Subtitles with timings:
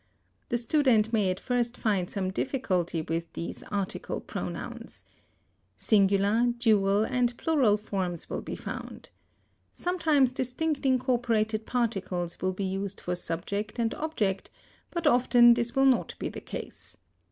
[0.49, 5.05] The student may at first find some difficulty with these article pronouns.
[5.77, 9.11] Singular, dual, and plural forms will be found.
[9.71, 14.49] Sometimes distinct incorporated particles will be used for subject and object,
[14.89, 16.97] but often this will not be the case.